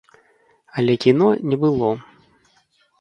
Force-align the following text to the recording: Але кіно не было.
Але 0.81 0.95
кіно 1.05 1.27
не 1.51 1.55
было. 1.65 1.93